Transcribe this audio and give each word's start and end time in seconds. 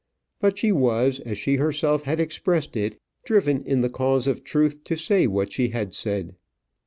But 0.39 0.57
she 0.57 0.71
was, 0.71 1.19
as 1.19 1.37
she 1.37 1.57
herself 1.57 2.01
had 2.05 2.19
expressed 2.19 2.75
it, 2.75 2.97
driven 3.23 3.63
in 3.65 3.81
the 3.81 3.87
cause 3.89 4.25
of 4.25 4.43
truth 4.43 4.83
to 4.85 4.97
say 4.97 5.27
what 5.27 5.51
she 5.53 5.67
had 5.69 5.93
said. 5.93 6.33